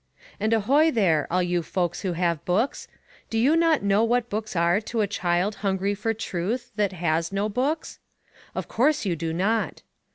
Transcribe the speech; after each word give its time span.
And 0.39 0.51
ahoy 0.51 0.89
there, 0.89 1.27
all 1.29 1.43
you 1.43 1.61
folks 1.61 2.01
who 2.01 2.13
have 2.13 2.43
books! 2.43 2.87
Do 3.29 3.37
you 3.37 3.55
not 3.55 3.83
know 3.83 4.03
what 4.03 4.31
books 4.31 4.55
are 4.55 4.81
to 4.81 5.01
a 5.01 5.05
child 5.05 5.57
hungry 5.57 5.93
for 5.93 6.11
truth, 6.11 6.71
that 6.75 6.91
has 6.93 7.31
no 7.31 7.47
books? 7.47 7.99
Of 8.55 8.67
course 8.67 9.05
you 9.05 9.15
do 9.15 9.31
not! 9.31 9.83